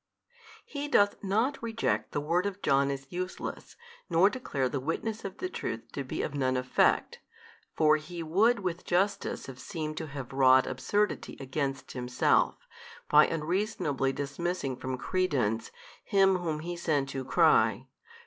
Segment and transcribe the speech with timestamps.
[0.65, 3.75] He doth not reject the word of John as useless,
[4.09, 7.19] nor declare the witness of the truth to be of none effect
[7.75, 12.55] (for He would with justice have seemed to have wrought |283 absurdity against Himself,
[13.09, 15.69] by unreasonably dismissing from credence
[16.03, 17.85] him whom He sent to cry.